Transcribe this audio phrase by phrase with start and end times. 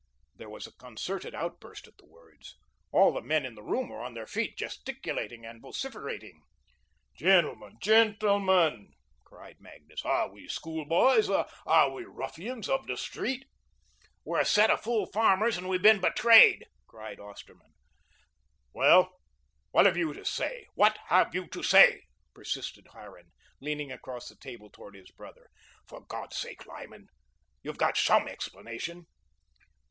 [0.35, 2.57] There was a concerted outburst at the words.
[2.91, 6.41] All the men in the room were on their feet, gesticulating and vociferating.
[7.15, 8.93] "Gentlemen, gentlemen,"
[9.23, 13.45] cried Magnus, "are we schoolboys, are we ruffians of the street?"
[14.25, 17.75] "We're a set of fool farmers and we've been betrayed," cried Osterman.
[18.73, 19.19] "Well,
[19.69, 20.65] what have you to say?
[20.73, 25.51] What have you to say?" persisted Harran, leaning across the table toward his brother.
[25.87, 27.09] "For God's sake, Lyman,
[27.61, 29.05] you've got SOME explanation."